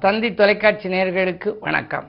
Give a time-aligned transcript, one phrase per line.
[0.00, 2.06] தந்தி தொலைக்காட்சி நேயர்களுக்கு வணக்கம்.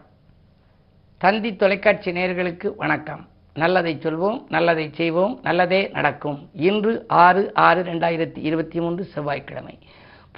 [1.18, 3.28] தந்தி தொலைக்காட்சி நேயர்களுக்கு வணக்கம்.
[3.54, 6.50] நல்லதை சொல்வோம் நல்லதை செய்வோம் நல்லதே நடக்கும்.
[6.54, 9.78] இன்று ஆறு ஆறு ரெண்டாயிரத்தி இருபத்தி மூன்று செவ்வாய்க்கிழமை.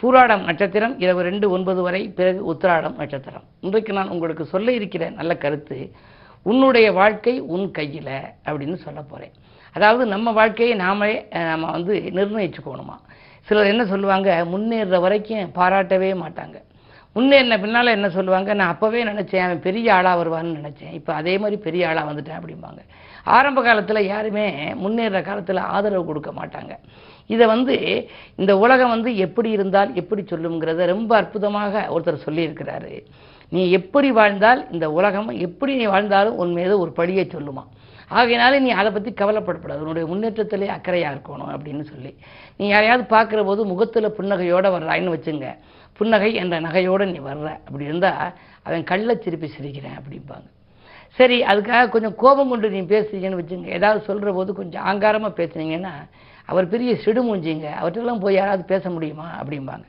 [0.02, 3.44] பூராடம் நட்சத்திரம் இரவு ரெண்டு ஒன்பது வரை பிறகு உத்திராடம் நட்சத்திரம்.
[3.60, 5.92] இன்றைக்கு நான் உங்களுக்கு சொல்ல இருக்கிற நல்ல கருத்து
[6.44, 8.16] உன்னுடைய வாழ்க்கை உன் கையில்
[8.46, 9.36] அப்படின்னு சொல்ல போகிறேன்
[9.74, 12.98] அதாவது நம்ம வாழ்க்கையை நாமளே நம்ம வந்து நிர்ணயிச்சுக்கணுமா?
[13.42, 16.58] சிலர் என்ன சொல்லுவாங்க முன்னேறுற வரைக்கும் பாராட்டவே மாட்டாங்க.
[17.16, 18.54] முன்னேறின பின்னால் என்ன சொல்லுவாங்க?
[18.54, 20.94] நான் அப்போவே நினச்சேன் அவன் பெரிய ஆளாக வருவான்னு நினச்சேன்.
[21.00, 22.82] இப்போ அதே மாதிரி பெரிய ஆளாக வந்துட்டேன் அப்படிம்பாங்க.
[23.38, 24.46] ஆரம்ப காலத்தில் யாருமே
[24.84, 26.76] முன்னேற காலத்தில் ஆதரவு கொடுக்க மாட்டாங்க.
[27.34, 27.76] இதை வந்து
[28.36, 32.94] இந்த உலகம் வந்து எப்படி இருந்தால் எப்படி சொல்லுங்கிறத ரொம்ப அற்புதமாக ஒருத்தர் சொல்லியிருக்கிறாரு.
[33.50, 37.64] நீ எப்படி வாழ்ந்தால் இந்த உலகம் எப்படி நீ வாழ்ந்தாலும் உன் மீது ஒரு படியை சொல்லுமா.
[38.20, 42.12] ஆகையினால நீ அதை பற்றி கவலைப்படக்கூடாது உன்னுடைய முன்னேற்றத்திலே அக்கறையாக இருக்கணும் அப்படின்னு சொல்லி.
[42.58, 45.50] நீ யாரையாவது பார்க்குற போது முகத்தில் புன்னகையோடு வர்றாயின்னு வச்சுங்க.
[45.98, 47.50] புன்னகை என்ற நகையோடு நீ வர்ற.
[47.68, 50.48] அப்படி இருந்தால் அவன் கள்ள திருப்பி சிரிக்கிறேன் அப்படிம்பாங்க.
[51.18, 53.70] சரி அதுக்காக கொஞ்சம் கோபம் கொண்டு நீ பேசுறீங்கன்னு வச்சுங்க.
[53.78, 55.94] ஏதாவது சொல்கிற போது கொஞ்சம் ஆங்காரமாக பேசுனீங்கன்னா
[56.46, 59.88] அவர் பெரிய சிடுமூஞ்சிங்க அவர்கிட்டலாம் போய் யாராவது பேச முடியுமா அப்படிம்பாங்க.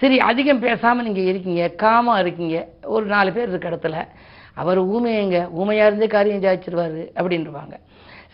[0.00, 2.56] சரி அதிகம் பேசாமல் நீங்கள் இருக்கீங்க காமாக இருக்கீங்க.
[2.94, 3.98] ஒரு நாலு பேர் இருக்க இடத்துல.
[4.54, 7.74] அவர் ஊமையங்க ஊமையாக இருந்தே காரியம் ஜாய்ச்சிருவாரு அப்படின்றவாங்க.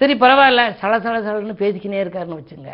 [0.00, 0.62] சரி பரவாயில்ல.
[0.80, 2.70] சல சல சலன்னு பேசிக்கினே இருக்காருன்னு வச்சுங்க.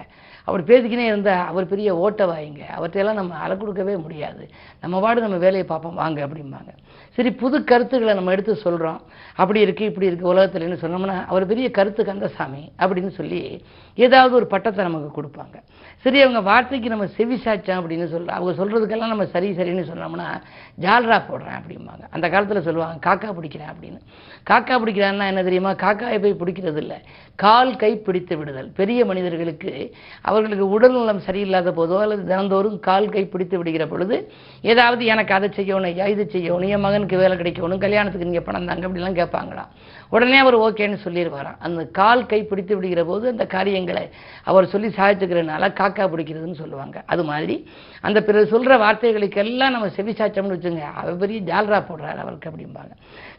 [0.48, 4.44] அவர் பேசிக்கினே இருந்தால் அவர் பெரிய ஓட்டை வாயுங்க அவற்றையெல்லாம் நம்ம அலை கொடுக்கவே முடியாது.
[4.82, 6.72] நம்ம பாடு நம்ம வேலையை பார்ப்போம் வாங்க அப்படிம்பாங்க.
[7.16, 9.00] சரி புது கருத்துக்களை நம்ம எடுத்து சொல்கிறோம்
[9.42, 13.40] அப்படி இருக்குது இப்படி இருக்குது உலகத்துலன்னு சொன்னோம்னா அவர் பெரிய கருத்து கந்தசாமி அப்படின்னு சொல்லி
[13.98, 15.56] ஏதாவது ஒரு பட்டத்தை நமக்கு கொடுப்பாங்க.
[16.04, 20.28] சரி அவங்க வார்த்தைக்கு நம்ம செவி சாச்சோம் அப்படின்னு சொல்கிறோம் அவங்க சொல்கிறதுக்கெல்லாம் நம்ம சரி சரின்னு சொன்னோம்னா
[20.84, 22.04] ஜால்ரா போடுறேன் அப்படிம்பாங்க.
[22.16, 24.00] அந்த காலத்தில் சொல்லுவாங்க காக்கா பிடிக்கிறேன் அப்படின்னு.
[24.50, 25.72] காக்கா பிடிக்கிறான்னா என்ன தெரியுமா?
[25.84, 26.98] காக்காயை போய் பிடிக்கிறது இல்லை
[27.44, 28.70] கால் கை பிடித்து விடுதல்.
[28.80, 29.72] பெரிய மனிதர்களுக்கு
[30.40, 34.16] அவர்களுக்கு உடல் நலம் சரியில்லாத போதோ அல்லது தினந்தோறும் கால் கை பிடித்து விடுகிற பொழுது
[34.72, 38.86] ஏதாவது எனக்கு அதை செய்யணும் ஐயா இது செய்யணும் என் மகனுக்கு வேலை கிடைக்கணும் கல்யாணத்துக்கு நீங்கள் பணம் தாங்க
[38.88, 39.70] அப்படிலாம் கேட்பாங்களாம்
[40.14, 41.58] உடனே அவர் ஓகேன்னு சொல்லிடுவாராம்.
[41.66, 44.04] அந்த கால் கை பிடித்து விடுகிற போது அந்த காரியங்களை
[44.50, 46.96] அவர் சொல்லி சாதிச்சுக்கிறதுனால காக்கா பிடிக்கிறதுன்னு சொல்லுவாங்க.
[47.12, 47.56] அது மாதிரி
[48.08, 52.92] அந்த பிறர் சொல்கிற வார்த்தைகளுக்கெல்லாம் நம்ம செவி சாய்ச்சோம்னு வச்சுங்க அவர் பெரிய ஜால்ரா போடுறாரு அவருக்கு அப்படிம்பாங்க.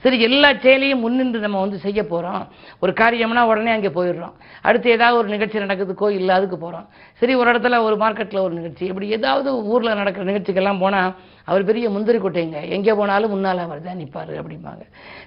[0.03, 2.44] சரி எல்லா செயலையும் முன்னின்று நம்ம வந்து செய்ய போகிறோம்
[2.79, 4.34] ஒரு காரியம்னா உடனே அங்கே போயிடுறோம்.
[4.62, 6.85] அடுத்து ஏதாவது ஒரு நிகழ்ச்சி நடக்குது கோயில் அதுக்கு போகிறோம்
[7.22, 8.85] சரி ஒரு இடத்துல ஒரு மார்க்கெட்டில் ஒரு நிகழ்ச்சி.
[8.85, 11.12] இப்படி ஏதாவது ஊரில் நடக்கிற நிகழ்ச்சிக்கெல்லாம் போனால்
[11.50, 12.59] அவர் பெரிய முந்திரி கொட்டைங்க.
[12.75, 14.84] எங்கே போனாலும் முன்னால் அவர் தான் நிற்பார் அப்படிம்பாங்க.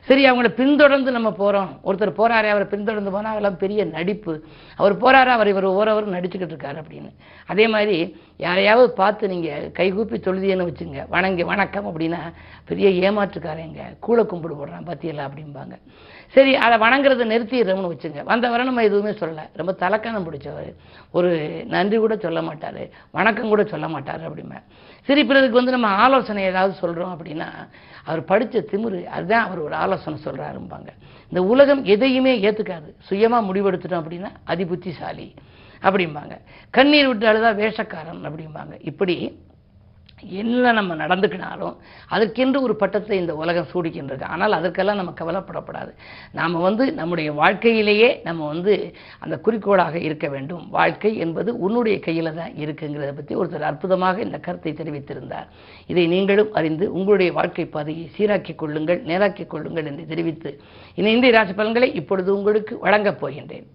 [0.09, 4.35] சரி அவங்கள பின்தொடர்ந்து நம்ம போகிறோம் ஒருத்தர் போகிறாரே அவரை பின்தொடர்ந்து போனால் அவெல்லாம் பெரிய நடிப்பு.
[4.81, 7.11] அவர் போகிறாரு அவர் இவர் ஓரவர் நடிச்சுக்கிட்டு இருக்காரு அப்படின்னு.
[7.53, 7.99] அதே மாதிரி
[8.47, 11.01] யாரையாவது பார்த்து நீங்கள் கைகூப்பி தொழுதியன்னு வச்சுங்க.
[11.09, 12.23] வணங்கி வணக்கம் அப்படின்னா
[12.71, 13.83] பெரிய ஏமாற்றுக்காரங்க.
[14.07, 15.77] கூழ கும்பிடு போடுறான் பத்தியெல்லாம் அப்படிம்பாங்க.
[16.34, 18.21] சரி அதை வணங்குறதை நிறுத்திடுறோம்னு வச்சுங்க.
[18.31, 19.45] வந்தவரை நம்ம எதுவுமே சொல்லலை.
[19.61, 20.71] ரொம்ப தலக்கணம் பிடிச்சவர்
[21.11, 21.31] ஒரு
[21.75, 22.83] நன்றி கூட சொல்ல மாட்டார்.
[23.11, 24.61] வணக்கம் கூட சொல்ல மாட்டார் அப்படிமே
[25.09, 27.49] சரி பிறருக்கு வந்து நம்ம ஆலோசனை ஏதாவது சொல்கிறோம் அப்படின்னா
[28.05, 30.91] அவர் படித்த திமிரு அதுதான் அவர் ஒரு ஆலோசனை சொல்கிறாரும்பாங்க
[31.33, 35.28] இந்த உலகம் எதையுமே ஏற்றுக்காது சுயமாக முடிவெடுத்துட்டோம் அப்படின்னா அதிபுத்திசாலி
[35.83, 36.34] அப்படிம்பாங்க.
[36.71, 38.75] கண்ணீர் விட்டு அழுதா வேஷக்காரன் அப்படிம்பாங்க.
[38.81, 39.17] இப்படி
[40.29, 41.75] என்ன நம்ம நடந்துக்கினாலும்
[42.09, 45.93] அதற்கென்று ஒரு பட்டத்தை இந்த உலகம் சூடிக்கின்றிருக்கு ஆனால் அதற்கெல்லாம் நம்ம கவலைப்படப்படாது.
[46.33, 50.65] நாம் வந்து நம்முடைய வாழ்க்கையிலேயே நம்ம வந்து அந்த குறிக்கோளாக இருக்க வேண்டும்.
[50.71, 55.49] வாழ்க்கை என்பது உன்னுடைய கையில் தான் இருக்குங்கிறத பற்றி ஒருத்தர் அற்புதமாக இந்த கருத்தை தெரிவித்திருந்தார்.
[55.87, 60.53] இதை நீங்களும் அறிந்து உங்களுடைய வாழ்க்கை பாதையை சீராக்கிக் கொள்ளுங்கள் நேராக்கிக் கொள்ளுங்கள் என்று தெரிவித்து
[60.95, 63.67] இந்த இந்திய ராசி பலன்களை இப்பொழுது உங்களுக்கு வழங்கப் போகின்றேன்.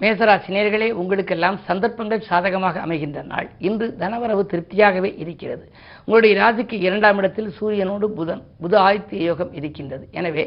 [0.00, 3.46] மேசராசி நேர்களே உங்களுக்கெல்லாம் சந்தர்ப்பங்கள் சாதகமாக அமைகின்ற நாள்.
[3.68, 5.64] இன்று தனவரவு திருப்தியாகவே இருக்கிறது.
[6.04, 10.04] உங்களுடைய ராசிக்கு இரண்டாம் இடத்தில் சூரியனோடு புதன் புத ஆதித்ய யோகம் இருக்கின்றது.
[10.10, 10.44] எனவே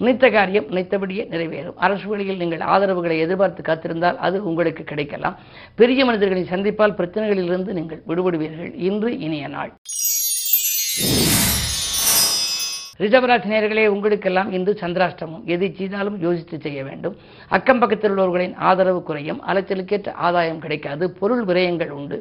[0.00, 1.78] நினைத்த காரியம் நினைத்தபடியே நிறைவேறும்.
[1.86, 5.38] அரசு வழியில் நீங்கள் ஆதரவுகளை எதிர்பார்த்து காத்திருந்தால் அது உங்களுக்கு கிடைக்கலாம்.
[5.80, 8.72] பெரிய மனிதர்களை சந்திப்பால் பிரச்சனைகளிலிருந்து நீங்கள் விடுபடுவீர்கள்.
[8.90, 9.72] இன்று இனிய நாள்.
[13.00, 15.44] ரிஷபராசி நேர்களே உங்களுக்கெல்லாம் இன்று சந்திராஷ்டமம்.
[15.44, 17.14] எதை செய்தாலும் யோசித்து செய்ய வேண்டும்.
[17.56, 19.40] அக்கம் பக்கத்தில் உள்ளவர்களின் ஆதரவு குறையும்.
[19.48, 21.04] அலைச்சலுக்கேற்ற ஆதாயம் கிடைக்காது.
[21.20, 22.18] பொருள் விரயங்கள் உண்டு.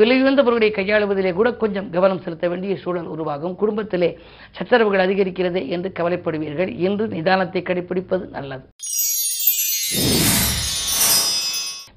[0.00, 3.54] விலையுயர்ந்த பொருளை கையாளுவதிலே கூட கொஞ்சம் கவனம் செலுத்த வேண்டிய சூழல் உருவாகும்.
[3.62, 4.10] குடும்பத்திலே
[4.58, 6.72] சச்சரவுகள் அதிகரிக்கிறதே என்று கவலைப்படுவீர்கள்.
[6.88, 8.66] இன்று நிதானத்தை கடைபிடிப்பது நல்லது.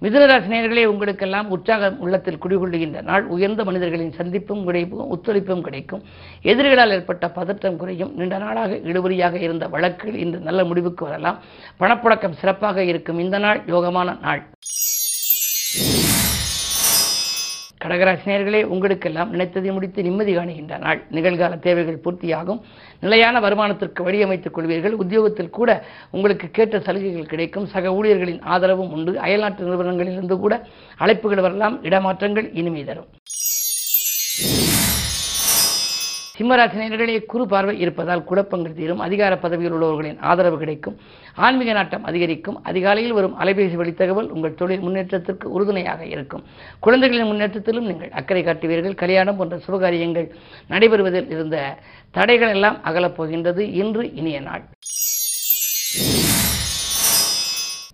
[0.01, 3.23] மிதுனராசி நேயர்களே உங்களுக்கெல்லாம் உற்சாகம் உள்ளத்தில் குடிகொள்ளுகின்ற நாள்.
[3.25, 6.03] உயர்ந்த மனிதர்களின் சந்திப்பும் கிடைப்பும் ஒத்துழைப்பும் கிடைக்கும்.
[6.43, 8.15] எதிரிகளால் ஏற்பட்ட பதற்றம் குறையும்.
[8.15, 11.39] நீண்ட நாளாக இழுபறியாக இருந்த வழக்குகள் இன்று நல்ல முடிவுக்கு வரலாம்.
[11.79, 13.19] பணப்புழக்கம் சிறப்பாக இருக்கும்.
[13.19, 14.43] இந்த நாள் யோகமான நாள்.
[17.87, 21.03] கடகராசினியர்களே உங்களுக்கெல்லாம் நினைத்ததை முடித்து நிம்மதி காணுகின்ற நாள்.
[21.11, 22.61] நிகழ்கால தேவைகள் பூர்த்தியாகும்.
[22.99, 24.91] நிலையான வருமானத்திற்கு வழியமைத்துக் கொள்வீர்கள்.
[24.91, 27.65] உத்தியோகத்தில் கூட உங்களுக்கு கேட்ட சலுகைகள் கிடைக்கும்.
[27.65, 29.19] சக ஊழியர்களின் ஆதரவும் உண்டு.
[29.19, 30.67] அயல்நாட்டு நிறுவனங்களிலிருந்து கூட
[30.99, 31.83] அழைப்புகள் வரலாம்.
[31.83, 33.07] இடமாற்றங்கள் இனிமை தரும்.
[36.37, 38.99] சிம்மராசினியர்களே குறு பார்வை இருப்பதால் குழப்பங்கள் தீரும்.
[39.05, 40.95] அதிகார பதவியில் உள்ளவர்களின் ஆதரவு கிடைக்கும்.
[41.45, 42.57] ஆன்மீக நாட்டம் அதிகரிக்கும்.
[42.69, 46.43] அதிகாலையில் வரும் அலைபேசி வழித்தகவல் உங்கள் தொழில் முன்னேற்றத்திற்கு உறுதுணையாக இருக்கும்.
[46.79, 48.99] குழந்தைகளின் முன்னேற்றத்திலும் நீங்கள் அக்கறை காட்டுவீர்கள்.
[49.03, 50.27] கல்யாணம் போன்ற சுபகாரியங்கள்
[50.73, 51.77] நடைபெறுவதில் இருந்த
[52.11, 54.65] தடைகள் எல்லாம் அகலப்போகின்றது இன்று இனிய நாள்.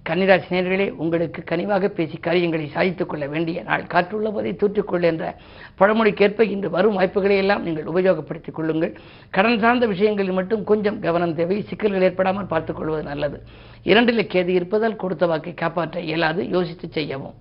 [0.09, 4.57] கன்னிராசி நேர்களே உங்களுக்கு கனிவாக பேசி காரியங்களை சாதித்துக் கொள்ள வேண்டிய நாள் காற்றுள்ள போதை
[5.01, 5.35] என்ற
[5.79, 8.97] பழமொழிக்கேற்ப இன்று வரும் வாய்ப்புகளை எல்லாம் நீங்கள் உபயோகப்படுத்திக் கொள்ளுங்கள்.
[9.29, 11.61] கடன் சார்ந்த விஷயங்களில் மட்டும் கொஞ்சம் கவனம் தேவை.
[11.61, 13.43] சிக்கல்கள் ஏற்படாமல் பார்த்துக் கொள்வது நல்லது.
[13.83, 16.49] இரண்டில் கேது இருப்பதால் கொடுத்த வாக்கை காப்பாற்ற இயலாது.
[16.49, 17.33] யோசித்து செய்யவும்.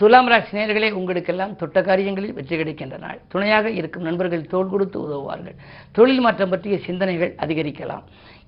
[0.00, 3.16] துலாம் ராசி நேர்களே உங்களுக்கெல்லாம் தொட்ட காரியங்களில் வெற்றி கிடைக்கின்ற நாள்.
[3.32, 5.56] துணையாக இருக்கும் நண்பர்கள் தோள் கொடுத்து உதவுவார்கள்.
[5.96, 8.04] தொழில் மாற்றம் பற்றிய சிந்தனைகள் அதிகரிக்கலாம்.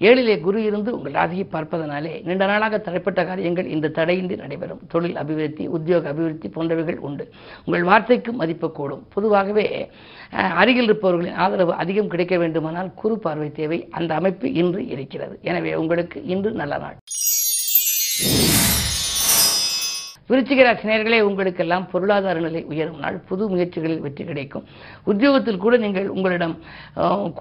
[0.09, 4.83] ஏழிலே குரு இருந்து உங்கள் ராசியை பார்ப்பதனாலே நீண்ட நாளாக தடைப்பட்ட காரியங்கள் இந்த தடையின்றி நடைபெறும்.
[4.93, 7.27] தொழில் அபிவிருத்தி உத்தியோக அபிவிருத்தி போன்றவைகள் உண்டு.
[7.65, 9.03] உங்கள் வார்த்தைக்கு மதிப்பு கூடும்.
[9.15, 9.67] பொதுவாகவே
[10.63, 13.81] அருகில் இருப்பவர்களின் ஆதரவு அதிகம் கிடைக்க வேண்டுமானால் குறு பார்வை தேவை.
[13.91, 15.37] அந்த அமைப்பு இன்று இருக்கிறது.
[15.51, 16.99] எனவே உங்களுக்கு இன்று நல்ல நாள்.
[20.31, 23.17] விருச்சிக ராசி உங்களுக்கெல்லாம் பொருளாதார நிலை உயரும் நாள்.
[23.29, 24.65] புது முயற்சிகளில் வெற்றி கிடைக்கும்.
[25.11, 26.55] உத்தியோகத்தில் கூட நீங்கள் உங்களிடம்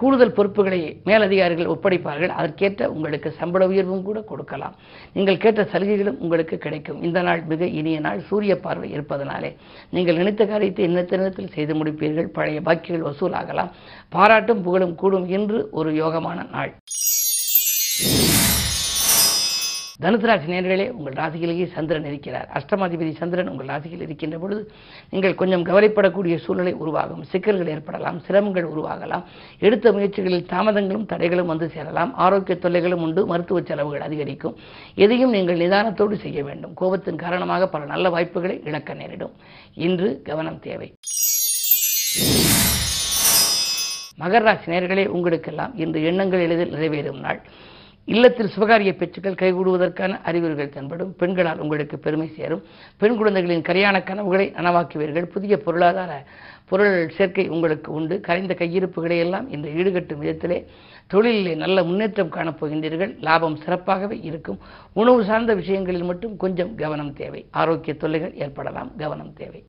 [0.00, 2.32] கூடுதல் பொறுப்புகளை மேலதிகாரிகள் ஒப்படைப்பார்கள்.
[2.38, 4.74] அதற்கேற்ற உங்களுக்கு சம்பள உயர்வும் கூட கொடுக்கலாம்.
[5.16, 6.98] நீங்கள் கேட்ட சலுகைகளும் உங்களுக்கு கிடைக்கும்.
[7.08, 8.20] இந்த நாள் மிக இனிய நாள்.
[8.30, 9.52] சூரிய பார்வை இருப்பதனாலே
[9.96, 12.32] நீங்கள் நினைத்த காரியத்தை இன்னத்த நேரத்தில் செய்து முடிப்பீர்கள்.
[12.38, 13.72] பழைய பாக்கிகள் வசூலாகலாம்.
[14.16, 16.72] பாராட்டும் புகழும் கூடும் என்று ஒரு யோகமான நாள்.
[20.02, 22.48] தனுசராசி நேர்களே உங்கள் ராசியிலேயே சந்திரன் இருக்கிறார்.
[22.58, 24.70] அஷ்டமாதிபதி சந்திரன் உங்கள் ராசியில் இருக்கின்ற பொழுது
[25.10, 27.24] நீங்கள் கொஞ்சம் கவலைப்படக்கூடிய சூழ்நிலை உருவாகும்.
[27.24, 29.24] சிக்கல்கள் ஏற்படலாம் சிரமங்கள் உருவாகலாம்.
[29.58, 32.14] எடுத்த முயற்சிகளில் தாமதங்களும் தடைகளும் வந்து சேரலாம்.
[32.14, 34.56] ஆரோக்கிய தொல்லைகளும் உண்டு மருத்துவ செலவுகள் அதிகரிக்கும்.
[34.94, 36.74] எதையும் நீங்கள் நிதானத்தோடு செய்ய வேண்டும்.
[36.80, 39.32] கோபத்தின் காரணமாக பல நல்ல வாய்ப்புகளை இழக்க நேரிடும்.
[39.74, 40.94] இன்று கவனம் தேவை.
[44.20, 47.42] மகர ராசி நேர்களே உங்களுக்கெல்லாம் இன்று எண்ணங்கள் எளிதில் நிறைவேறும் நாள்.
[48.12, 51.14] இல்லத்தில் சுபகாரிய பேச்சுக்கள் கைகூடுவதற்கான அறிகுறிகள் தென்படும்.
[51.16, 52.62] பெண்களால் உங்களுக்கு பெருமை சேரும்.
[52.96, 55.30] பெண் குழந்தைகளின் கரியான கனவுகளை நனவாக்குவீர்கள்.
[55.34, 56.26] புதிய பொருளாதார
[56.68, 58.20] பொருள் சேர்க்கை உங்களுக்கு உண்டு.
[58.20, 60.64] கரைந்த கையிருப்புகளை எல்லாம் இன்று ஈடுகட்டும் விதத்திலே
[61.12, 64.58] தொழிலிலே நல்ல முன்னேற்றம் காணப்போகின்றீர்கள் லாபம் சிறப்பாகவே இருக்கும்.
[64.92, 67.46] உணவு சார்ந்த விஷயங்களில் மட்டும் கொஞ்சம் கவனம் தேவை.
[67.50, 68.96] ஆரோக்கிய தொல்லைகள் ஏற்படலாம்.
[68.96, 69.64] கவனம் தேவை.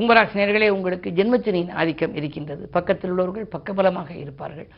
[0.00, 2.62] கும்பராசினியர்களே உங்களுக்கு ஜென்மச்சனியின் ஆதிக்கம் இருக்கின்றது.
[2.76, 4.68] பக்கத்தில் உள்ளவர்கள் பக்கபலமாக இருப்பார்கள்.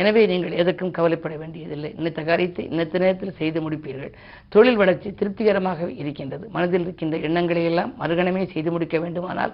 [0.00, 1.90] எனவே நீங்கள் எதற்கும் கவலைப்பட வேண்டியதில்லை.
[1.98, 4.10] நினைத்த காரியத்தை இன்னத்த நேரத்தில் செய்து முடிப்பீர்கள்.
[4.54, 6.44] தொழில் வளர்ச்சி திருப்திகரமாக இருக்கின்றது.
[6.56, 9.52] மனதில் இருக்கின்ற எண்ணங்களை எல்லாம் மறுகணமே செய்து முடிக்க வேண்டுமானால்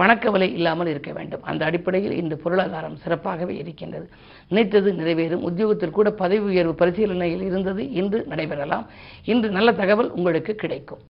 [0.00, 1.42] பணக்கவலை இல்லாமல் இருக்க வேண்டும்.
[1.42, 4.06] அந்த அடிப்படையில் இந்த பொருளாதாரம் சிறப்பாகவே இருக்கின்றது.
[4.50, 5.46] நினைத்தது நிறைவேறும்.
[5.50, 8.86] உத்தியோகத்தில் கூட பதவி உயர்வு பரிசீலனையில் இருந்தது இன்று நடைபெறலாம்.
[9.32, 11.02] இன்று நல்ல தகவல் உங்களுக்கு கிடைக்கும்.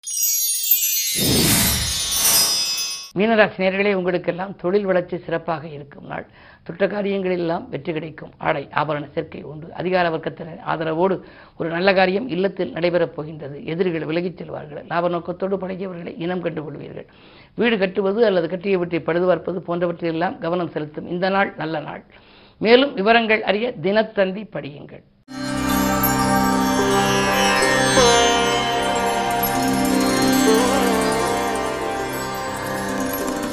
[3.17, 6.27] மீனராசி நேர்களே உங்களுக்கெல்லாம் தொழில் வளர்ச்சி சிறப்பாக இருக்கும் நாள்.
[6.63, 8.31] துட்ட காரியங்களெல்லாம் வெற்றி கிடைக்கும்.
[8.39, 9.73] ஆடை ஆபரண சேர்க்கை உண்டு.
[9.73, 11.21] அதிகார வர்க்கத்தினர் ஆதரவோடு
[11.59, 13.65] ஒரு நல்ல காரியம் இல்லத்தில் நடைபெறப் போகின்றது.
[13.65, 14.87] எதிரிகள் விலகிச் செல்வார்கள்.
[14.89, 17.07] லாப நோக்கத்தோடு பழகியவர்களை இனம் கண்டு கொள்வீர்கள்
[17.55, 22.05] வீடு கட்டுவது அல்லது கட்டிய வீட்டை பழுது பார்ப்பது போன்றவற்றையெல்லாம் கவனம் செலுத்தும் இந்த நாள் நல்ல நாள்.
[22.59, 25.03] மேலும் விவரங்கள் அறிய தினத்தந்தி படியுங்கள்.